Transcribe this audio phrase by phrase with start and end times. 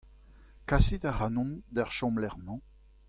[0.67, 2.59] Kasit ac'hanon d'ar chomlec'h-mañ